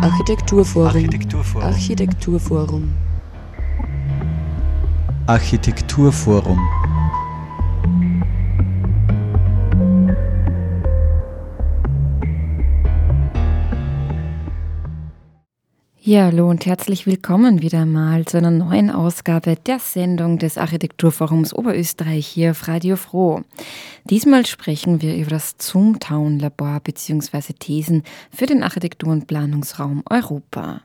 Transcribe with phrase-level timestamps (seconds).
[0.00, 0.86] Architekturforum.
[0.86, 1.66] Architekturforum.
[1.66, 2.94] Architekturforum.
[5.26, 6.87] Architekturforum.
[16.08, 21.52] Ja, hallo und herzlich willkommen wieder mal zu einer neuen Ausgabe der Sendung des Architekturforums
[21.52, 23.42] Oberösterreich hier auf Radio Froh.
[24.04, 27.52] Diesmal sprechen wir über das Zoomtown Labor bzw.
[27.58, 30.80] Thesen für den Architektur- und Planungsraum Europa.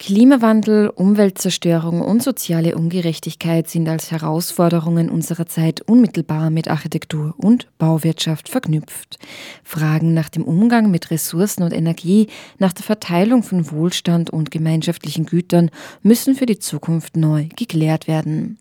[0.00, 8.48] Klimawandel, Umweltzerstörung und soziale Ungerechtigkeit sind als Herausforderungen unserer Zeit unmittelbar mit Architektur und Bauwirtschaft
[8.48, 9.18] verknüpft.
[9.62, 12.28] Fragen nach dem Umgang mit Ressourcen und Energie,
[12.58, 15.70] nach der Verteilung von Wohlstand und gemeinschaftlichen Gütern
[16.02, 18.56] müssen für die Zukunft neu geklärt werden.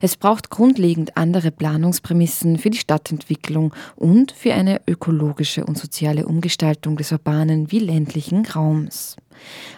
[0.00, 6.96] Es braucht grundlegend andere Planungsprämissen für die Stadtentwicklung und für eine ökologische und soziale Umgestaltung
[6.96, 9.16] des urbanen wie ländlichen Raums.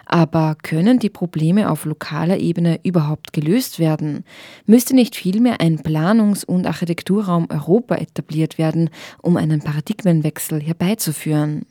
[0.07, 4.25] Aber können die Probleme auf lokaler Ebene überhaupt gelöst werden?
[4.67, 8.91] Müsste nicht vielmehr ein Planungs- und Architekturraum Europa etabliert werden,
[9.23, 11.67] um einen Paradigmenwechsel herbeizuführen?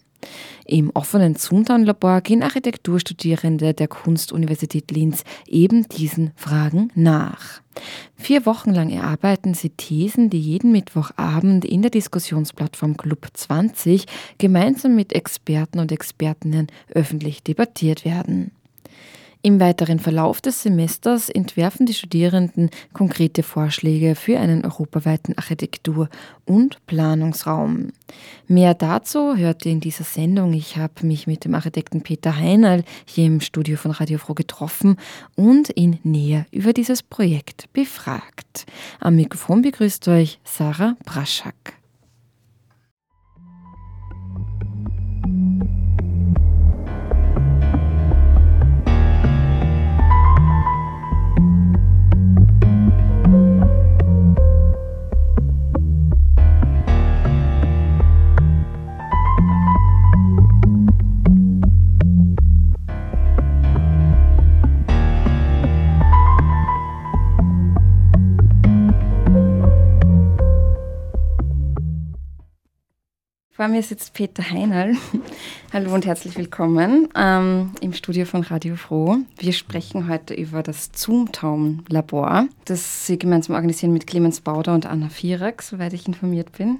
[0.65, 7.61] Im offenen Zuntan-Labor gehen Architekturstudierende der Kunstuniversität Linz eben diesen Fragen nach.
[8.15, 14.05] Vier Wochen lang erarbeiten sie Thesen, die jeden Mittwochabend in der Diskussionsplattform Club 20
[14.37, 18.51] gemeinsam mit Experten und Expertinnen öffentlich debattiert werden.
[19.45, 26.07] Im weiteren Verlauf des Semesters entwerfen die Studierenden konkrete Vorschläge für einen europaweiten Architektur-
[26.45, 27.89] und Planungsraum.
[28.47, 30.53] Mehr dazu hört ihr in dieser Sendung.
[30.53, 34.95] Ich habe mich mit dem Architekten Peter Heinal hier im Studio von Radio Froh getroffen
[35.35, 38.65] und ihn näher über dieses Projekt befragt.
[39.01, 41.82] Am Mikrofon begrüßt euch Sarah Braschak.
[73.63, 74.97] Vor mir sitzt Peter Heinl.
[75.71, 79.19] Hallo und herzlich willkommen ähm, im Studio von Radio Froh.
[79.37, 84.85] Wir sprechen heute über das Zoomtown Labor, das Sie gemeinsam organisieren mit Clemens Bauder und
[84.85, 86.79] Anna Vierak, soweit ich informiert bin.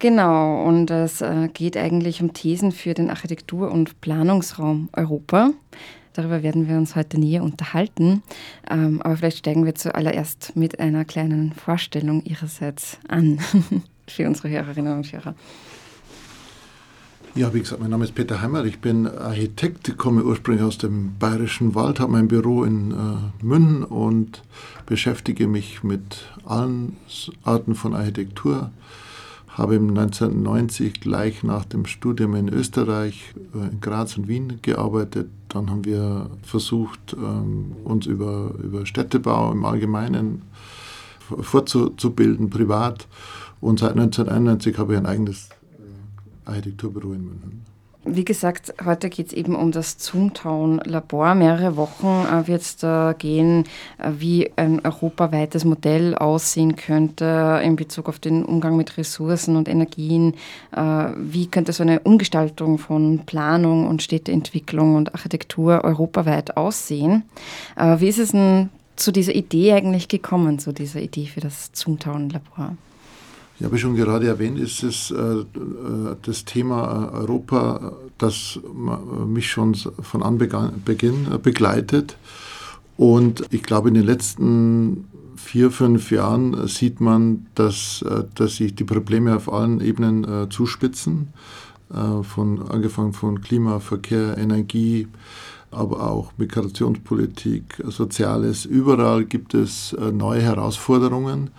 [0.00, 5.52] Genau, und es äh, geht eigentlich um Thesen für den Architektur- und Planungsraum Europa.
[6.14, 8.24] Darüber werden wir uns heute näher unterhalten.
[8.68, 13.38] Ähm, aber vielleicht steigen wir zuallererst mit einer kleinen Vorstellung Ihrerseits an
[14.08, 15.36] für unsere Hörerinnen und Hörer.
[17.36, 18.64] Ja, wie gesagt, mein Name ist Peter Heimer.
[18.64, 23.84] Ich bin Architekt, komme ursprünglich aus dem Bayerischen Wald, habe mein Büro in äh, München
[23.84, 24.42] und
[24.84, 26.96] beschäftige mich mit allen
[27.44, 28.72] Arten von Architektur.
[29.46, 35.28] Habe im 1990 gleich nach dem Studium in Österreich, äh, in Graz und Wien gearbeitet.
[35.50, 40.42] Dann haben wir versucht, ähm, uns über, über Städtebau im Allgemeinen
[41.40, 43.06] fortzubilden, privat.
[43.60, 45.48] Und seit 1991 habe ich ein eigenes
[46.50, 47.64] Architekturbüro in München.
[48.04, 51.34] Wie gesagt, heute geht es eben um das Zoomtown Labor.
[51.34, 53.64] Mehrere Wochen äh, wird es da gehen,
[53.98, 59.68] äh, wie ein europaweites Modell aussehen könnte in Bezug auf den Umgang mit Ressourcen und
[59.68, 60.32] Energien.
[60.74, 60.80] Äh,
[61.18, 67.24] wie könnte so eine Umgestaltung von Planung und Städteentwicklung und Architektur europaweit aussehen?
[67.76, 72.30] Wie ist es denn zu dieser Idee eigentlich gekommen, zu dieser Idee für das Zoomtown
[73.60, 75.44] Ja, habe ich schon gerade erwähnt, ist es äh,
[76.22, 78.58] das Thema Europa, das
[79.26, 82.16] mich schon von Anbeginn begleitet.
[82.96, 85.04] Und ich glaube, in den letzten
[85.36, 90.48] vier, fünf Jahren sieht man, dass, äh, dass sich die Probleme auf allen Ebenen äh,
[90.48, 91.28] zuspitzen.
[91.92, 95.08] Äh, von, angefangen von Klima, Verkehr, Energie,
[95.70, 98.64] aber auch Migrationspolitik, Soziales.
[98.64, 101.50] Überall gibt es äh, neue Herausforderungen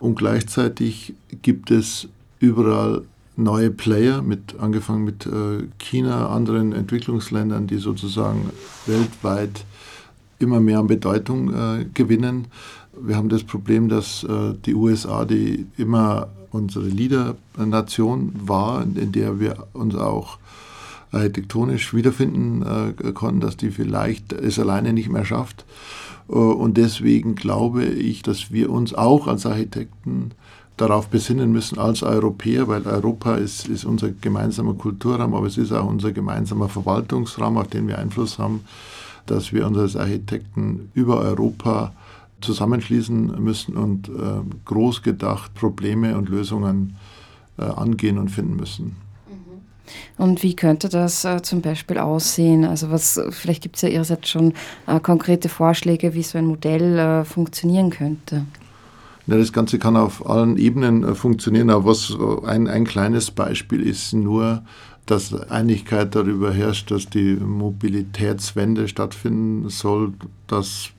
[0.00, 2.08] und gleichzeitig gibt es
[2.40, 3.02] überall
[3.36, 8.50] neue Player, mit, angefangen mit äh, China, anderen Entwicklungsländern, die sozusagen
[8.86, 9.64] weltweit
[10.38, 12.46] immer mehr an Bedeutung äh, gewinnen.
[13.00, 14.26] Wir haben das Problem, dass
[14.66, 20.38] die USA, die immer unsere Leader-Nation war, in der wir uns auch
[21.12, 25.64] architektonisch wiederfinden äh, konnten, dass die vielleicht es alleine nicht mehr schafft.
[26.28, 30.32] Äh, und deswegen glaube ich, dass wir uns auch als Architekten
[30.76, 35.72] darauf besinnen müssen als Europäer, weil Europa ist, ist unser gemeinsamer Kulturraum, aber es ist
[35.72, 38.60] auch unser gemeinsamer Verwaltungsraum, auf den wir Einfluss haben,
[39.26, 41.92] dass wir uns als Architekten über Europa
[42.40, 46.96] zusammenschließen müssen und äh, groß gedacht Probleme und Lösungen
[47.58, 49.07] äh, angehen und finden müssen.
[50.16, 52.64] Und wie könnte das äh, zum Beispiel aussehen?
[52.64, 54.54] Also was, vielleicht gibt es ja ihrerseits schon
[54.86, 58.44] äh, konkrete Vorschläge, wie so ein Modell äh, funktionieren könnte.
[59.26, 63.86] Ja, das Ganze kann auf allen Ebenen äh, funktionieren, aber was ein, ein kleines Beispiel
[63.86, 64.62] ist nur,
[65.06, 70.12] dass Einigkeit darüber herrscht, dass die Mobilitätswende stattfinden soll,
[70.46, 70.90] dass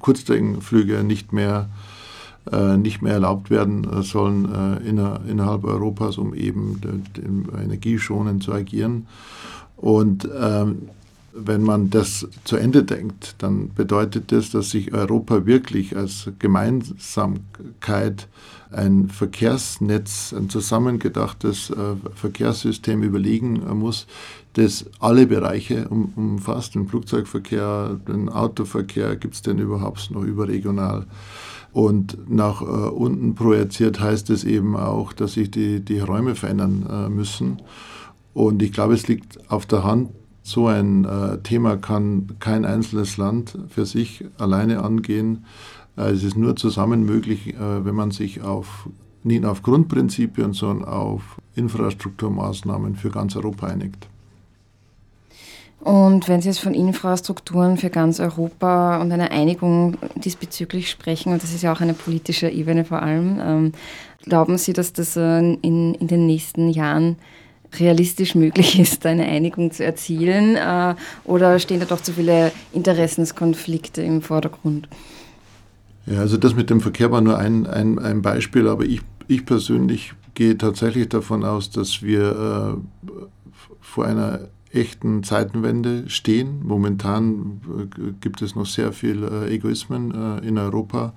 [0.00, 1.89] Kurzstreckenflüge nicht mehr, äh,
[2.76, 6.80] nicht mehr erlaubt werden äh, sollen äh, inner, innerhalb Europas, um eben
[7.62, 9.06] energieschonend zu agieren.
[9.76, 10.88] Und ähm,
[11.32, 18.28] wenn man das zu Ende denkt, dann bedeutet das, dass sich Europa wirklich als Gemeinsamkeit
[18.72, 24.06] ein Verkehrsnetz, ein zusammengedachtes äh, Verkehrssystem überlegen muss,
[24.54, 26.74] das alle Bereiche um, umfasst.
[26.74, 31.06] Den Flugzeugverkehr, den Autoverkehr, gibt es denn überhaupt noch überregional?
[31.72, 36.86] Und nach äh, unten projiziert heißt es eben auch, dass sich die, die Räume verändern
[36.90, 37.62] äh, müssen.
[38.34, 40.10] Und ich glaube, es liegt auf der Hand,
[40.42, 45.44] so ein äh, Thema kann kein einzelnes Land für sich alleine angehen.
[45.96, 48.88] Äh, es ist nur zusammen möglich, äh, wenn man sich auf,
[49.22, 54.08] nicht auf Grundprinzipien, sondern auf Infrastrukturmaßnahmen für ganz Europa einigt.
[55.80, 61.42] Und wenn Sie jetzt von Infrastrukturen für ganz Europa und einer Einigung diesbezüglich sprechen, und
[61.42, 63.72] das ist ja auch eine politische Ebene vor allem, ähm,
[64.24, 67.16] glauben Sie, dass das äh, in, in den nächsten Jahren
[67.78, 70.56] realistisch möglich ist, eine Einigung zu erzielen?
[70.56, 70.94] Äh,
[71.24, 74.86] oder stehen da doch zu viele Interessenskonflikte im Vordergrund?
[76.06, 79.46] Ja, also das mit dem Verkehr war nur ein, ein, ein Beispiel, aber ich, ich
[79.46, 83.10] persönlich gehe tatsächlich davon aus, dass wir äh,
[83.80, 86.60] vor einer echten Zeitenwende stehen.
[86.64, 87.60] Momentan
[87.98, 91.12] äh, gibt es noch sehr viel äh, Egoismen äh, in Europa.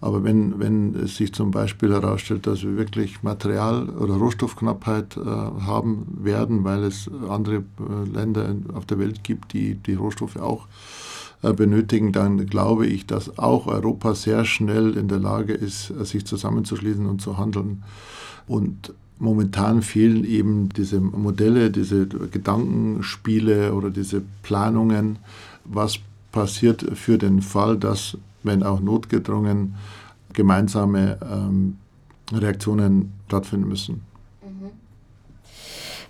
[0.00, 5.20] Aber wenn, wenn es sich zum Beispiel herausstellt, dass wir wirklich Material- oder Rohstoffknappheit äh,
[5.20, 7.64] haben werden, weil es andere
[8.12, 10.66] Länder auf der Welt gibt, die die Rohstoffe auch
[11.52, 16.26] benötigen, dann glaube ich, dass auch Europa sehr schnell in der Lage ist, äh, sich
[16.26, 17.82] zusammenzuschließen und zu handeln.
[18.46, 25.18] Und momentan fehlen eben diese Modelle, diese Gedankenspiele oder diese Planungen,
[25.64, 25.98] was
[26.32, 29.74] passiert für den Fall, dass wenn auch notgedrungen,
[30.32, 31.76] gemeinsame ähm,
[32.32, 34.02] Reaktionen stattfinden müssen.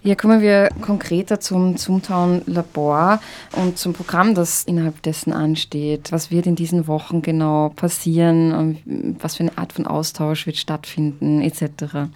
[0.07, 3.21] Ja, kommen wir konkreter zum Zoomtown Labor
[3.57, 6.13] und zum Programm, das innerhalb dessen ansteht.
[6.13, 9.17] Was wird in diesen Wochen genau passieren?
[9.21, 12.09] Was für eine Art von Austausch wird stattfinden, etc.?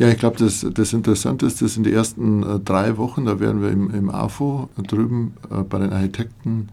[0.00, 3.38] Ja, ich glaube, das, das Interessante ist, dass in den ersten äh, drei Wochen, da
[3.38, 6.70] werden wir im, im AFO drüben äh, bei den Architekten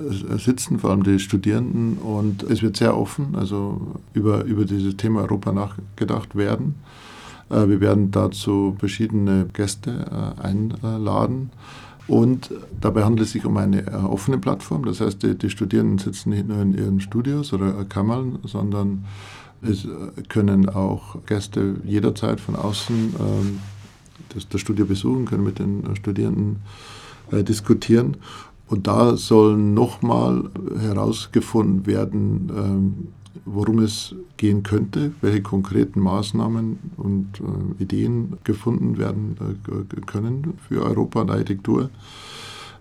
[0.00, 1.98] äh, sitzen, vor allem die Studierenden.
[1.98, 6.74] Und es wird sehr offen, also über, über dieses Thema Europa nachgedacht werden.
[7.50, 11.50] Äh, wir werden dazu verschiedene Gäste äh, einladen.
[12.06, 12.50] Und
[12.80, 14.84] dabei handelt es sich um eine offene Plattform.
[14.84, 19.06] Das heißt, die, die Studierenden sitzen nicht nur in ihren Studios oder Kammern, sondern
[19.62, 19.88] es
[20.28, 23.60] können auch Gäste jederzeit von außen ähm,
[24.34, 26.56] das, das Studio besuchen, können mit den Studierenden
[27.32, 28.18] diskutieren.
[28.68, 33.08] Und da soll nochmal herausgefunden werden, ähm,
[33.44, 40.82] worum es gehen könnte, welche konkreten Maßnahmen und äh, Ideen gefunden werden äh, können für
[40.82, 41.90] Europa und Architektur.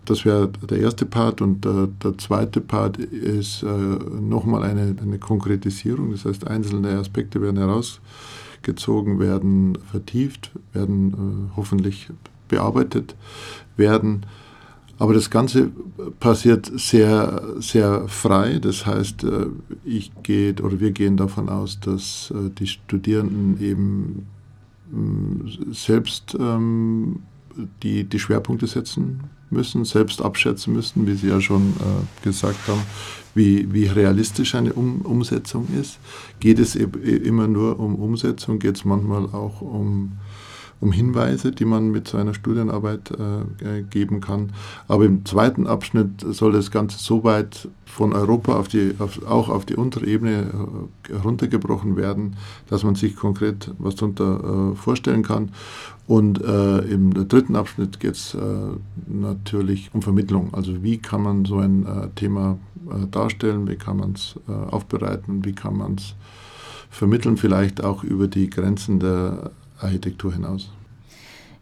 [0.06, 6.12] Das wäre der erste Part und äh, der zweite Part ist nochmal eine, eine Konkretisierung.
[6.12, 12.10] Das heißt, einzelne Aspekte werden herausgezogen, werden vertieft, werden hoffentlich
[12.50, 13.16] bearbeitet
[13.78, 14.26] werden
[15.00, 15.72] aber das Ganze
[16.20, 18.60] passiert sehr, sehr frei.
[18.60, 19.48] Das heißt, äh,
[19.84, 24.28] ich gehe oder wir gehen davon aus, dass äh, die Studierenden eben
[24.92, 27.24] mm, selbst ähm,
[27.82, 32.82] die, die Schwerpunkte setzen müssen, selbst abschätzen müssen, wie Sie ja schon äh, gesagt haben,
[33.36, 36.00] wie, wie realistisch eine um Umsetzung ist.
[36.40, 40.14] Geht es immer nur um Umsetzung, geht es manchmal auch um
[40.84, 44.52] um Hinweise, die man mit so einer Studienarbeit äh, geben kann.
[44.90, 49.48] Aber im zweiten Abschnitt soll das Ganze so weit von Europa auf die, auf, auch
[49.48, 52.36] auf die untere Ebene äh, heruntergebrochen werden,
[52.68, 55.52] dass man sich konkret was darunter äh, vorstellen kann.
[56.06, 58.40] Und äh, im dritten Abschnitt geht es äh,
[59.08, 60.54] natürlich um Vermittlung.
[60.54, 62.58] Also wie kann man so ein äh, Thema
[63.12, 64.36] darstellen, wie kann man es
[64.70, 66.16] aufbereiten, wie kann man es
[66.90, 69.52] vermitteln, vielleicht auch über die Grenzen der
[69.84, 70.70] Architektur hinaus.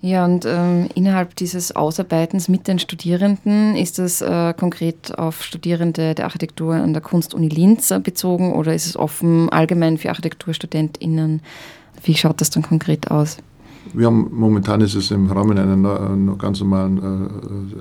[0.03, 6.15] Ja, und ähm, innerhalb dieses Ausarbeitens mit den Studierenden ist das äh, konkret auf Studierende
[6.15, 11.41] der Architektur an der Kunstuni Linz bezogen oder ist es offen allgemein für ArchitekturstudentInnen?
[12.03, 13.37] Wie schaut das dann konkret aus?
[13.93, 16.97] Wir haben momentan ist es im Rahmen einer ganz normalen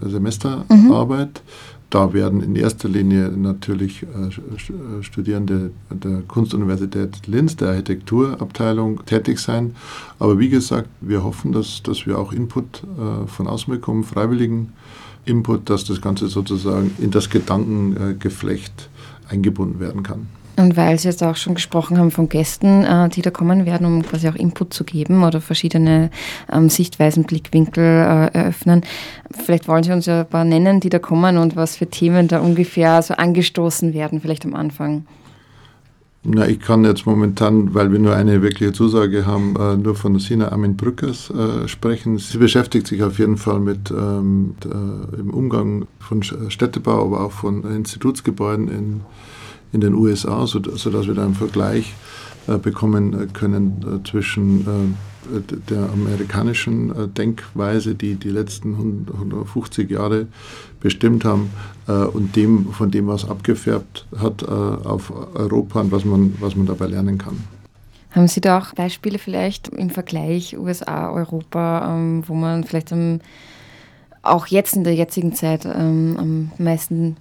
[0.03, 1.43] äh, Semesterarbeit.
[1.43, 1.80] Mhm.
[1.91, 9.75] Da werden in erster Linie natürlich äh, Studierende der Kunstuniversität Linz, der Architekturabteilung, tätig sein.
[10.21, 14.73] Aber wie gesagt, wir hoffen, dass, dass wir auch Input äh, von außen bekommen, freiwilligen
[15.25, 18.89] Input, dass das Ganze sozusagen in das Gedankengeflecht
[19.29, 20.29] eingebunden werden kann.
[20.61, 23.87] Und weil Sie jetzt auch schon gesprochen haben von Gästen, äh, die da kommen werden,
[23.87, 26.11] um quasi auch Input zu geben oder verschiedene
[26.53, 28.83] ähm, Sichtweisen, Blickwinkel äh, eröffnen,
[29.31, 32.29] vielleicht wollen Sie uns ja ein paar nennen, die da kommen und was für Themen
[32.29, 35.07] da ungefähr so angestoßen werden, vielleicht am Anfang.
[36.23, 40.19] Na, ich kann jetzt momentan, weil wir nur eine wirkliche Zusage haben, äh, nur von
[40.19, 41.33] Sina Amin Brückers
[41.65, 42.19] sprechen.
[42.19, 47.33] Sie beschäftigt sich auf jeden Fall mit ähm, der, im Umgang von Städtebau, aber auch
[47.33, 49.01] von Institutsgebäuden in
[49.73, 51.95] in den USA, sodass wir da einen Vergleich
[52.47, 54.97] äh, bekommen äh, können äh, zwischen
[55.69, 60.27] der amerikanischen Denkweise, die die letzten 150 Jahre
[60.81, 61.51] bestimmt haben,
[61.87, 66.87] und dem, von dem, was abgefärbt hat auf Europa und was man, was man dabei
[66.87, 67.37] lernen kann.
[68.13, 72.93] Haben Sie da auch Beispiele vielleicht im Vergleich USA, Europa, ähm, wo man vielleicht
[74.23, 77.19] auch jetzt in der jetzigen Zeit ähm, am meisten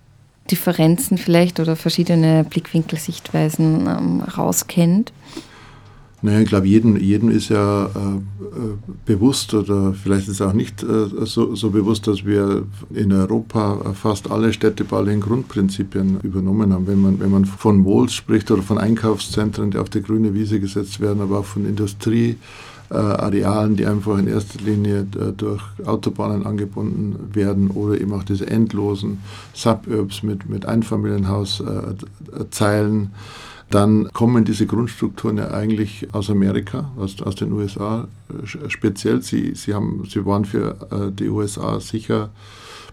[0.52, 5.12] Differenzen vielleicht oder verschiedene Blickwinkelsichtweisen ähm, rauskennt?
[6.22, 8.22] Naja, ich glaube, jedem, jedem ist ja äh, äh,
[9.06, 12.64] bewusst oder vielleicht ist es auch nicht äh, so, so, bewusst, dass wir
[12.94, 16.88] in Europa fast alle städtebaulichen Grundprinzipien übernommen haben.
[16.88, 20.60] Wenn man, wenn man von Malls spricht oder von Einkaufszentren, die auf die grüne Wiese
[20.60, 22.36] gesetzt werden, aber auch von Industrie,
[22.96, 28.48] Arealen, die einfach in erster Linie äh, durch Autobahnen angebunden werden oder eben auch diese
[28.48, 29.18] endlosen
[29.54, 33.12] Suburbs mit, mit Einfamilienhauszeilen.
[33.70, 39.22] Dann kommen diese Grundstrukturen ja eigentlich aus Amerika, aus, aus den USA äh, speziell.
[39.22, 42.30] Sie, sie, haben, sie waren für äh, die USA sicher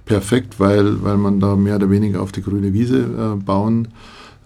[0.04, 3.88] perfekt, weil, weil man da mehr oder weniger auf die grüne Wiese äh, bauen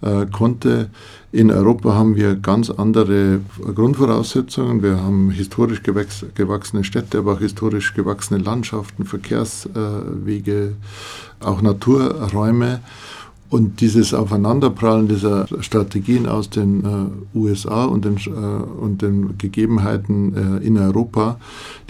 [0.03, 0.91] äh, konnte.
[1.33, 3.41] In Europa haben wir ganz andere
[3.75, 4.83] Grundvoraussetzungen.
[4.83, 10.73] Wir haben historisch gewachsene Städte, aber auch historisch gewachsene Landschaften, Verkehrswege,
[11.41, 12.81] auch Naturräume.
[13.51, 20.61] Und dieses Aufeinanderprallen dieser Strategien aus den äh, USA und den, äh, und den Gegebenheiten
[20.63, 21.41] äh, in Europa,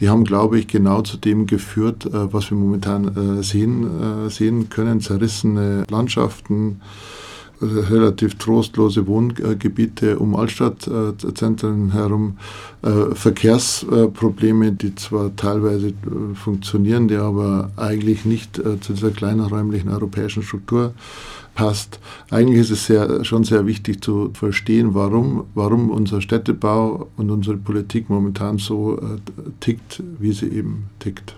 [0.01, 4.31] die haben, glaube ich, genau zu dem geführt, äh, was wir momentan äh, sehen, äh,
[4.31, 5.03] sehen können.
[5.03, 6.81] Zerrissene Landschaften,
[7.61, 12.39] relativ trostlose Wohngebiete um Altstadtzentren herum,
[12.83, 19.91] äh, Verkehrsprobleme, die zwar teilweise äh, funktionieren, die aber eigentlich nicht äh, zu dieser kleinerräumlichen
[19.91, 20.95] europäischen Struktur
[21.55, 22.01] passt.
[22.31, 27.57] Eigentlich ist es sehr, schon sehr wichtig zu verstehen, warum, warum unser Städtebau und unsere
[27.57, 28.99] Politik momentan so
[29.59, 31.35] tickt, wie sie eben tickt.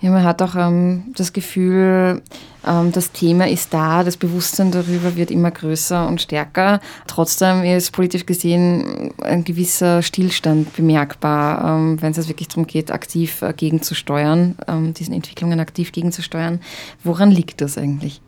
[0.00, 2.22] Ja, man hat auch ähm, das Gefühl,
[2.64, 6.80] ähm, das Thema ist da, das Bewusstsein darüber wird immer größer und stärker.
[7.08, 13.42] Trotzdem ist politisch gesehen ein gewisser Stillstand bemerkbar, ähm, wenn es wirklich darum geht, aktiv
[13.42, 16.60] äh, gegenzusteuern, ähm, diesen Entwicklungen aktiv gegenzusteuern.
[17.02, 18.20] Woran liegt das eigentlich?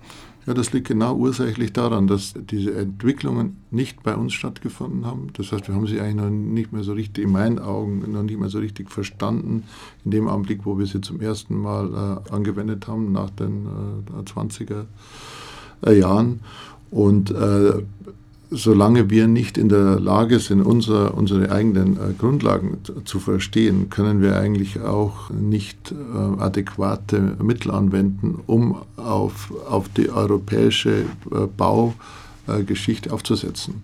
[0.46, 5.28] Ja, das liegt genau ursächlich daran, dass diese Entwicklungen nicht bei uns stattgefunden haben.
[5.34, 8.22] Das heißt, wir haben sie eigentlich noch nicht mehr so richtig, in meinen Augen, noch
[8.22, 9.64] nicht mehr so richtig verstanden,
[10.04, 14.30] in dem Augenblick, wo wir sie zum ersten Mal äh, angewendet haben, nach den äh,
[14.30, 14.86] 20er
[15.86, 16.40] äh, Jahren.
[16.90, 17.82] Und äh,
[18.50, 24.20] solange wir nicht in der Lage sind, unser, unsere eigenen äh, Grundlagen zu verstehen, können
[24.20, 33.12] wir eigentlich auch nicht äh, adäquate Mittel anwenden, um auf, auf die europäische äh, Baugeschichte
[33.12, 33.82] aufzusetzen.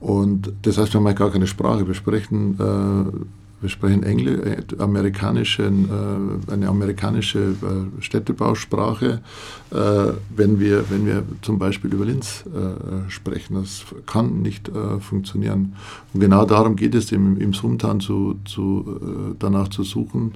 [0.00, 1.86] Und das heißt, wir haben gar keine Sprache.
[1.86, 9.20] Wir sprechen äh, wir sprechen Englisch, äh, amerikanischen, äh, eine amerikanische äh, Städtebausprache,
[9.70, 9.76] äh,
[10.34, 13.54] wenn, wir, wenn wir zum Beispiel über Linz äh, sprechen.
[13.54, 15.74] Das kann nicht äh, funktionieren.
[16.12, 20.34] Und genau darum geht es im, im Sumtan zu, zu, danach zu suchen,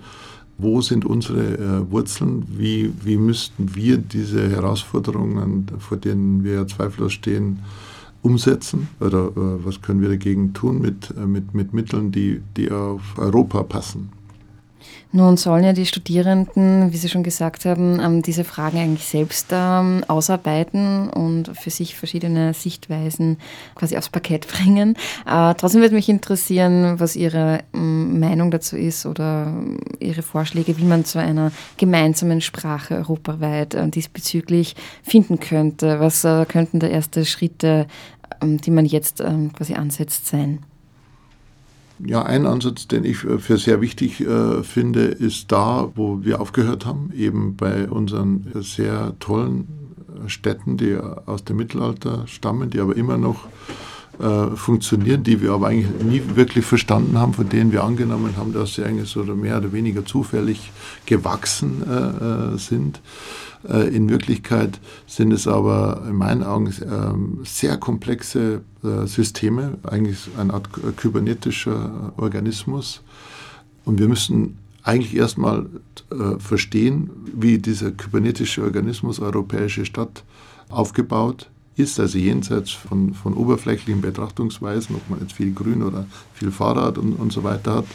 [0.58, 7.60] wo sind unsere Wurzeln, wie, wie müssten wir diese Herausforderungen, vor denen wir zweifellos stehen,
[8.22, 12.70] umsetzen oder äh, was können wir dagegen tun mit, äh, mit, mit Mitteln, die, die
[12.70, 14.10] auf Europa passen.
[15.12, 19.48] Nun sollen ja die Studierenden, wie Sie schon gesagt haben, ähm, diese Fragen eigentlich selbst
[19.50, 23.38] ähm, ausarbeiten und für sich verschiedene Sichtweisen
[23.74, 24.94] quasi aufs Parkett bringen.
[25.26, 29.52] Äh, trotzdem würde mich interessieren, was Ihre ähm, Meinung dazu ist oder
[29.98, 35.98] Ihre Vorschläge, wie man zu einer gemeinsamen Sprache europaweit äh, diesbezüglich finden könnte.
[35.98, 37.88] Was äh, könnten da erste Schritte,
[38.42, 39.22] die man jetzt
[39.54, 40.60] quasi ansetzt, sein?
[42.06, 46.86] Ja, ein Ansatz, den ich für sehr wichtig äh, finde, ist da, wo wir aufgehört
[46.86, 49.68] haben, eben bei unseren sehr tollen
[50.26, 53.46] Städten, die aus dem Mittelalter stammen, die aber immer noch
[54.20, 58.52] äh, funktionieren, die wir aber eigentlich nie wirklich verstanden haben, von denen wir angenommen haben,
[58.52, 60.72] dass sie eigentlich so mehr oder weniger zufällig
[61.06, 63.00] gewachsen äh, äh sind.
[63.68, 70.28] Äh, in Wirklichkeit sind es aber in meinen Augen ähm, sehr komplexe äh, Systeme, eigentlich
[70.38, 73.02] eine Art kybernetischer Organismus.
[73.84, 75.66] Und wir müssen eigentlich erstmal
[76.10, 80.24] äh, verstehen, wie dieser kybernetische Organismus europäische Stadt
[80.68, 86.50] aufgebaut ist, also jenseits von, von oberflächlichen Betrachtungsweisen, ob man jetzt viel Grün oder viel
[86.50, 87.86] Fahrrad und, und so weiter hat,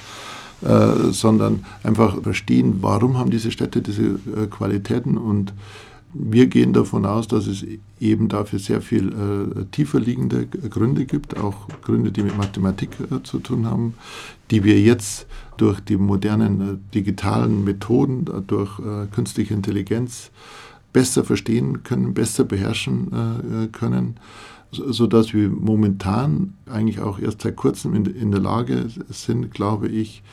[0.61, 5.17] äh, sondern einfach verstehen, warum haben diese Städte diese äh, Qualitäten.
[5.17, 5.53] Und
[6.13, 7.65] wir gehen davon aus, dass es
[7.99, 13.21] eben dafür sehr viel äh, tiefer liegende Gründe gibt, auch Gründe, die mit Mathematik äh,
[13.23, 13.95] zu tun haben,
[14.49, 20.31] die wir jetzt durch die modernen äh, digitalen Methoden, äh, durch äh, künstliche Intelligenz
[20.93, 24.15] besser verstehen können, besser beherrschen können
[24.75, 30.23] sodass wir momentan eigentlich auch erst seit kurzem in, in der Lage sind, glaube ich,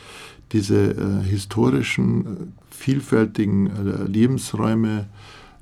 [0.53, 2.29] diese äh, historischen, äh,
[2.71, 5.07] vielfältigen äh, Lebensräume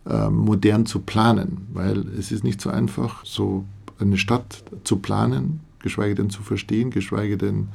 [0.09, 3.65] äh, modern zu planen, weil es ist nicht so einfach, so
[3.99, 7.69] eine Stadt zu planen, geschweige denn zu verstehen, geschweige denn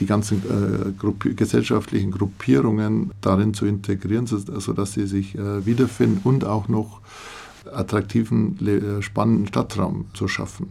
[0.00, 6.44] die ganzen äh, Gruppi gesellschaftlichen Gruppierungen darin zu integrieren, sodass sie sich äh, wiederfinden und
[6.44, 7.00] auch noch
[7.72, 10.70] attraktiven, äh, spannenden Stadtraum zu schaffen.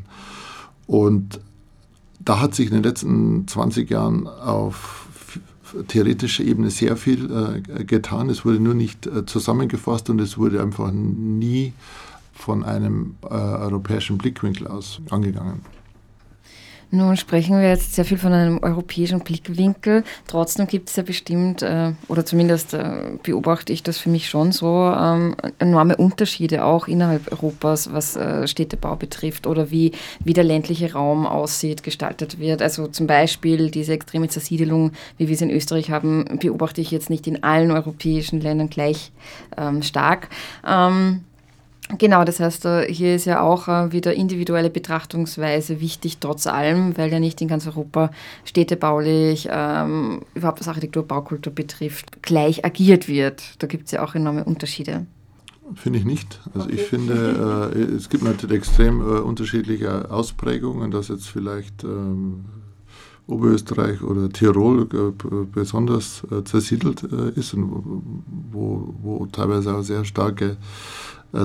[0.87, 1.39] Und
[2.19, 5.07] da hat sich in den letzten 20 Jahren auf
[5.87, 8.29] theoretischer Ebene sehr viel äh, getan.
[8.29, 11.73] Es wurde nur nicht äh, zusammengefasst und es wurde einfach nie
[12.33, 15.61] von einem äh, europäischen Blickwinkel aus angegangen.
[16.95, 20.05] Nun sprechen wir jetzt sehr viel von einem europäischen Blickwinkel.
[20.27, 24.53] Trotzdem gibt es ja bestimmt, äh, oder zumindest äh, beobachte ich das für mich schon
[24.53, 29.91] so, ähm, enorme Unterschiede auch innerhalb Europas, was äh, Städtebau betrifft oder wie,
[30.23, 32.61] wie der ländliche Raum aussieht, gestaltet wird.
[32.61, 37.09] Also zum Beispiel diese extreme Zersiedelung, wie wir es in Österreich haben, beobachte ich jetzt
[37.09, 39.11] nicht in allen europäischen Ländern gleich
[39.57, 40.29] ähm, stark.
[40.65, 41.25] Ähm,
[41.99, 46.97] Genau, das heißt, äh, hier ist ja auch äh, wieder individuelle Betrachtungsweise wichtig, trotz allem,
[46.97, 48.09] weil ja nicht in ganz Europa
[48.43, 53.61] städtebaulich, ähm, überhaupt was Architektur, Baukultur betrifft, gleich agiert wird.
[53.61, 55.05] Da gibt es ja auch enorme Unterschiede.
[55.75, 56.39] Finde ich nicht.
[56.53, 56.75] Also okay.
[56.75, 62.45] ich finde, äh, es gibt natürlich extrem äh, unterschiedliche Ausprägungen, dass jetzt vielleicht ähm,
[63.27, 68.01] Oberösterreich oder Tirol äh, besonders äh, zersiedelt ist und
[68.51, 70.57] wo, wo teilweise auch sehr starke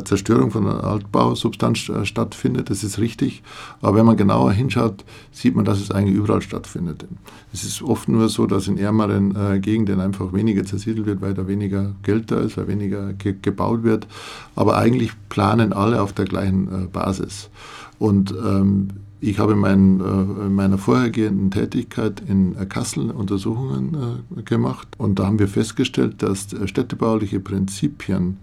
[0.05, 2.71] Zerstörung von Altbausubstanz äh, stattfindet.
[2.71, 3.43] Das ist richtig.
[3.81, 7.07] Aber wenn man genauer hinschaut, sieht man, dass es eigentlich überall stattfindet.
[7.53, 11.35] Es ist oft nur so, dass in ärmeren äh, Gegenden einfach weniger zersiedelt wird, weil
[11.35, 14.07] da weniger Geld da ist, weil weniger ge gebaut wird.
[14.55, 17.51] Aber eigentlich planen alle auf der gleichen äh, Basis.
[17.99, 18.89] Und ähm,
[19.21, 25.19] ich habe in, mein, äh, in, meiner vorhergehenden Tätigkeit in Kassel Untersuchungen äh, gemacht und
[25.19, 28.39] da haben wir festgestellt, dass städtebauliche Prinzipien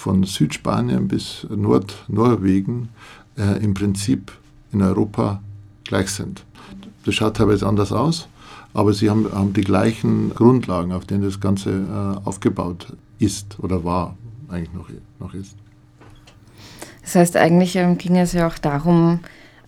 [0.00, 2.88] von Südspanien bis Nordnorwegen
[3.36, 4.32] äh, im Prinzip
[4.72, 5.42] in Europa
[5.84, 6.44] gleich sind.
[7.04, 8.26] Das schaut teilweise anders aus,
[8.72, 13.84] aber sie haben, haben die gleichen Grundlagen, auf denen das Ganze äh, aufgebaut ist oder
[13.84, 14.16] war,
[14.48, 15.54] eigentlich noch, noch ist.
[17.02, 19.20] Das heißt, eigentlich ähm, ging es ja auch darum,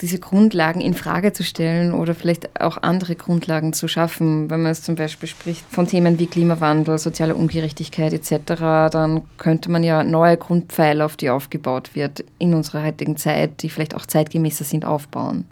[0.02, 4.50] diese Grundlagen in Frage zu stellen oder vielleicht auch andere Grundlagen zu schaffen.
[4.50, 9.70] Wenn man es zum Beispiel spricht von Themen wie Klimawandel, soziale Ungerechtigkeit etc., dann könnte
[9.70, 14.04] man ja neue Grundpfeiler, auf die aufgebaut wird, in unserer heutigen Zeit, die vielleicht auch
[14.04, 15.44] zeitgemäßer sind, aufbauen.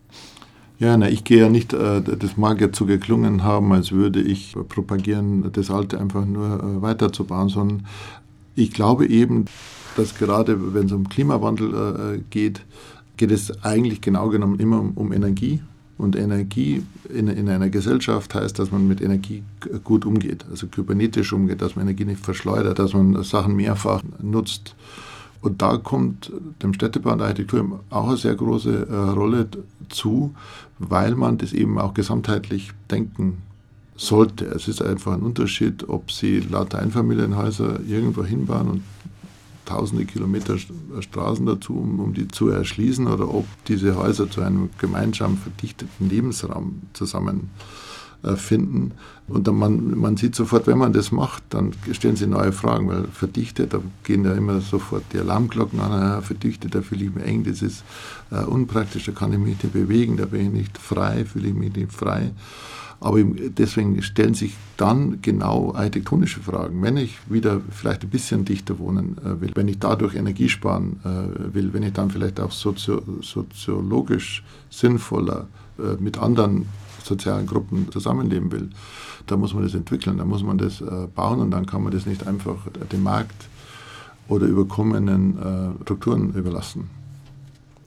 [0.80, 4.20] Ja, na, ich gehe ja nicht, äh, das mag ja zu geklungen haben, als würde
[4.20, 7.86] ich propagieren, das Alte einfach nur äh, weiterzubauen, sondern
[8.56, 9.44] ich glaube eben,
[9.96, 12.62] dass gerade wenn es um Klimawandel äh, geht,
[13.20, 15.60] geht es eigentlich genau genommen immer um, Energie.
[15.98, 19.42] Und Energie in, in, einer Gesellschaft heißt, dass man mit Energie
[19.84, 24.74] gut umgeht, also kybernetisch umgeht, dass man Energie nicht verschleudert, dass man Sachen mehrfach nutzt.
[25.42, 29.48] Und da kommt dem Städtebau und der Architektur auch eine sehr große äh, Rolle
[29.90, 30.34] zu,
[30.78, 33.36] weil man das eben auch gesamtheitlich denken
[33.96, 34.46] sollte.
[34.46, 38.82] Es ist einfach ein Unterschied, ob Sie lauter Einfamilienhäuser irgendwo hinbauen und
[39.70, 40.56] tausende Kilometer
[41.00, 46.08] Straßen dazu, um, um die zu erschließen, oder ob diese Häuser zu einem gemeinsam verdichteten
[46.08, 47.50] Lebensraum zusammen
[48.22, 48.92] äh.
[49.28, 52.88] Und dann man, man sieht sofort, wenn man das macht, dann stellen sie neue Fragen,
[52.88, 57.14] weil verdichtet, da gehen ja immer sofort die Alarmglocken an, ja, verdichtet, da fühle ich
[57.14, 57.84] mich eng, das ist
[58.30, 61.54] äh, unpraktisch, da kann ich mich nicht bewegen, da bin ich nicht frei, fühle ich
[61.54, 62.32] mich nicht frei.
[63.00, 66.82] Aber deswegen stellen sich dann genau architektonische Fragen.
[66.82, 71.00] Wenn ich wieder vielleicht ein bisschen dichter wohnen äh, will, wenn ich dadurch Energie sparen
[71.02, 76.66] äh, will, wenn ich dann vielleicht auch sozio soziologisch sinnvoller äh, mit anderen
[77.02, 78.68] sozialen Gruppen zusammenleben will,
[79.26, 80.82] da muss man das entwickeln, da muss man das
[81.14, 82.56] bauen und dann kann man das nicht einfach
[82.92, 83.48] dem Markt
[84.28, 86.99] oder überkommenen Strukturen überlassen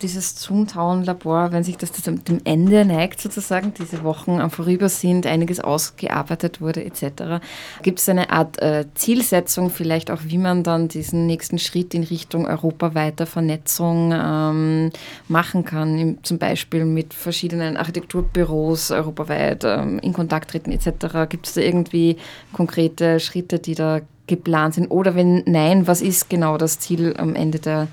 [0.04, 5.26] dieses Zoomtown-Labor, wenn sich das, das dem Ende neigt, sozusagen, diese Wochen am Vorüber sind,
[5.26, 7.44] einiges ausgearbeitet wurde, etc.
[7.82, 12.04] Gibt es eine Art äh, Zielsetzung, vielleicht auch, wie man dann diesen nächsten Schritt in
[12.04, 14.92] Richtung europaweiter Vernetzung ähm,
[15.28, 21.30] machen kann, zum Beispiel mit verschiedenen Architekturbüros europaweit ähm, in Kontakt treten, etc.
[21.30, 22.18] Gibt es da irgendwie
[22.52, 24.88] konkrete Schritte, die da geplant sind?
[24.88, 27.88] Oder wenn nein, was ist genau das Ziel am Ende der,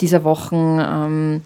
[0.00, 1.42] dieser Wochen, ähm,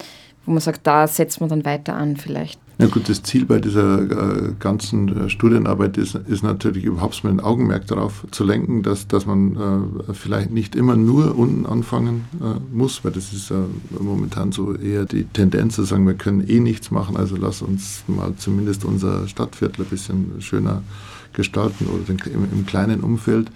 [0.46, 2.58] wo man sagt, da setzt man dann weiter an vielleicht?
[2.80, 7.30] Ja gut, das Ziel bei dieser äh, ganzen äh, Studienarbeit ist, ist natürlich überhaupt mal
[7.30, 12.24] ein Augenmerk darauf zu lenken, dass, dass man äh, vielleicht nicht immer nur unten anfangen
[12.40, 13.52] äh, muss, weil das ist
[13.90, 18.02] momentan so eher die Tendenz zu sagen, wir können eh nichts machen, also lass uns
[18.06, 20.82] mal zumindest unser Stadtviertel ein bisschen schöner
[21.34, 23.50] gestalten oder im, im kleinen Umfeld.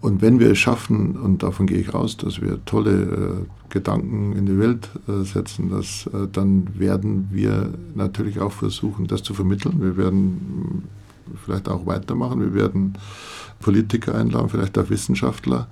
[0.00, 4.34] Und wenn wir es schaffen, und davon gehe ich aus, dass wir tolle äh, Gedanken
[4.36, 9.34] in die Welt äh, setzen, dass, äh, dann werden wir natürlich auch versuchen, das zu
[9.34, 9.80] vermitteln.
[9.80, 10.84] Wir werden
[11.44, 12.40] vielleicht auch weitermachen.
[12.40, 12.94] Wir werden
[13.60, 15.66] Politiker einladen, vielleicht auch Wissenschaftler.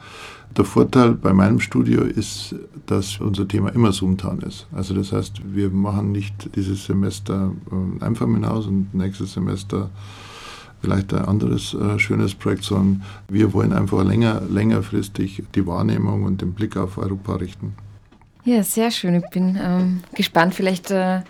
[0.56, 2.54] Der Vorteil bei meinem Studio ist,
[2.86, 4.66] dass unser Thema immer Zoomtown ist.
[4.72, 9.90] Also das heißt, wir machen nicht dieses Semester ein Einfamilienhaus und nächstes Semester
[10.84, 16.42] vielleicht ein anderes äh, schönes Projekt, sondern wir wollen einfach länger, längerfristig die Wahrnehmung und
[16.42, 17.74] den Blick auf Europa richten.
[18.44, 19.14] Ja, sehr schön.
[19.14, 20.54] Ich bin ähm, gespannt.
[20.54, 21.22] Vielleicht äh,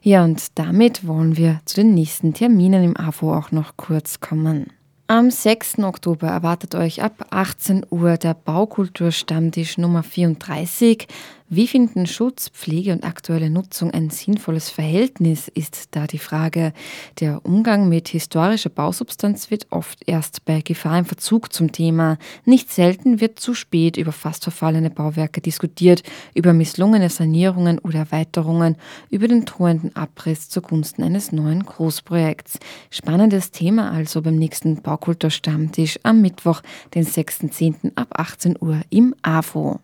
[0.00, 4.68] Ja, und damit wollen wir zu den nächsten Terminen im AFO auch noch kurz kommen.
[5.06, 5.80] Am 6.
[5.80, 11.06] Oktober erwartet euch ab 18 Uhr der Baukulturstammtisch Nummer 34
[11.50, 16.72] wie finden Schutz, Pflege und aktuelle Nutzung ein sinnvolles Verhältnis, ist da die Frage.
[17.20, 22.16] Der Umgang mit historischer Bausubstanz wird oft erst bei Gefahr im Verzug zum Thema.
[22.46, 26.02] Nicht selten wird zu spät über fast verfallene Bauwerke diskutiert,
[26.34, 28.76] über misslungene Sanierungen oder Erweiterungen,
[29.10, 32.58] über den drohenden Abriss zugunsten eines neuen Großprojekts.
[32.88, 36.62] Spannendes Thema also beim nächsten Baukulturstammtisch am Mittwoch,
[36.94, 37.92] den 6.10.
[37.96, 39.83] ab 18 Uhr im AFO.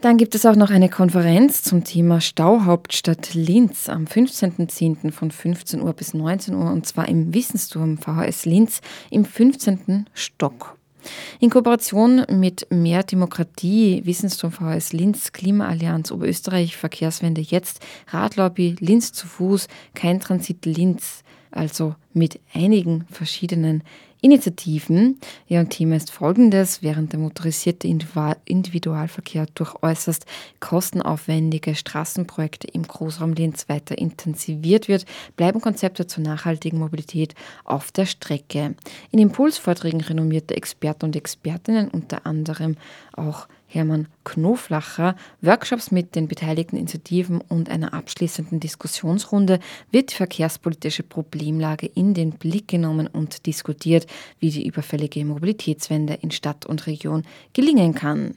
[0.00, 5.10] Dann gibt es auch noch eine Konferenz zum Thema Stauhauptstadt Linz am 15.10.
[5.10, 8.80] von 15 Uhr bis 19 Uhr und zwar im Wissensturm VHS Linz
[9.10, 10.06] im 15.
[10.14, 10.78] Stock.
[11.40, 19.26] In Kooperation mit Mehr Demokratie, Wissensturm VHS Linz, Klimaallianz Oberösterreich, Verkehrswende jetzt, Radlobby, Linz zu
[19.26, 23.82] Fuß, kein Transit Linz, also mit einigen verschiedenen
[24.20, 25.20] Initiativen.
[25.48, 26.82] Und Thema ist folgendes.
[26.82, 30.26] Während der motorisierte Individualverkehr durch äußerst
[30.60, 38.06] kostenaufwendige Straßenprojekte im Großraum Linz weiter intensiviert wird, bleiben Konzepte zur nachhaltigen Mobilität auf der
[38.06, 38.74] Strecke.
[39.10, 42.76] In Impulsvorträgen renommierte Experten und Expertinnen, unter anderem
[43.12, 49.60] auch Hermann Knoflacher, Workshops mit den beteiligten Initiativen und einer abschließenden Diskussionsrunde
[49.92, 54.06] wird die verkehrspolitische Problemlage in den Blick genommen und diskutiert,
[54.40, 58.34] wie die überfällige Mobilitätswende in Stadt und Region gelingen kann.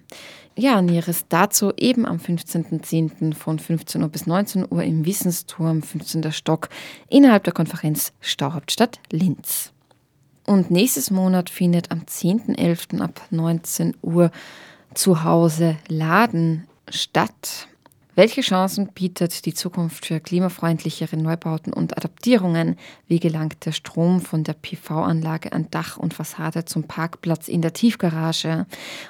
[0.58, 3.34] Ja, Näheres dazu eben am 15.10.
[3.34, 6.30] von 15 Uhr bis 19 Uhr im Wissensturm, 15.
[6.34, 6.68] Stock,
[7.10, 9.72] innerhalb der Konferenz Stauhauptstadt Linz.
[10.46, 13.00] Und nächstes Monat findet am 10.11.
[13.00, 14.32] ab 19 Uhr
[14.94, 17.68] zu Hause laden statt.
[18.14, 22.76] Welche Chancen bietet die Zukunft für klimafreundlichere Neubauten und Adaptierungen?
[23.08, 27.72] Wie gelangt der Strom von der PV-Anlage an Dach und Fassade zum Parkplatz in der
[27.72, 28.66] Tiefgarage?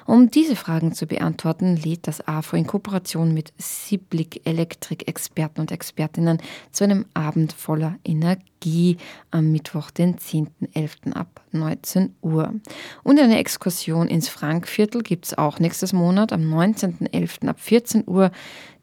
[0.06, 5.72] Um diese Fragen zu beantworten, lädt das AFO in Kooperation mit Siblik Elektrik Experten und
[5.72, 6.38] Expertinnen
[6.70, 8.98] zu einem Abend voller Energie
[9.32, 11.12] am Mittwoch, den 10.11.
[11.14, 12.54] ab 19 Uhr.
[13.02, 17.48] Und eine Exkursion ins Frankviertel gibt es auch nächstes Monat am 19.11.
[17.48, 18.30] ab 14 Uhr.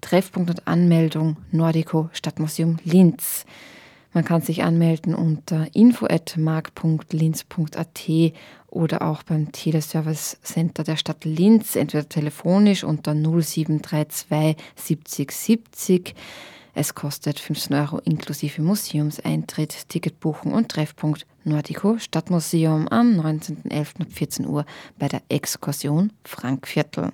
[0.02, 3.46] Treffpunkt und Anmeldung Nordico Stadtmuseum Linz.
[4.14, 8.10] Man kann sich anmelden unter info.mark.linz.at
[8.68, 16.16] oder auch beim Teleservice Center der Stadt Linz, entweder telefonisch unter 0732 70 70
[16.76, 24.02] es kostet 15 Euro inklusive Museumseintritt, Ticket buchen und Treffpunkt Nordico Stadtmuseum am 19.11.
[24.02, 24.66] ab 14 Uhr
[24.98, 27.12] bei der Exkursion Frankviertel.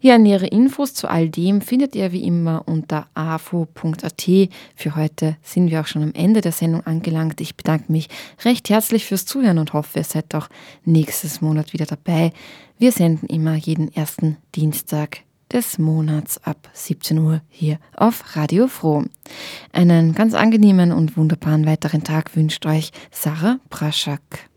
[0.00, 4.28] Ja, nähere Infos zu all dem findet ihr wie immer unter afo.at.
[4.74, 7.40] Für heute sind wir auch schon am Ende der Sendung angelangt.
[7.40, 8.08] Ich bedanke mich
[8.44, 10.48] recht herzlich fürs Zuhören und hoffe, ihr seid auch
[10.84, 12.32] nächstes Monat wieder dabei.
[12.78, 19.04] Wir senden immer jeden ersten Dienstag des Monats ab 17 Uhr hier auf Radio Froh.
[19.72, 24.50] Einen ganz angenehmen und wunderbaren weiteren Tag wünscht euch Sarah Praschak.